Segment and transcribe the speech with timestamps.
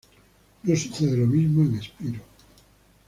[0.63, 2.21] No sucede lo mismo en Spyro.